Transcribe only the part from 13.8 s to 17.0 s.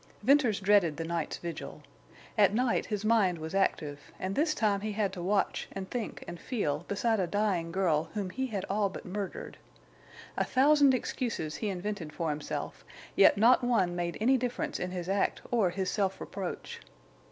made any difference in his act or his self reproach.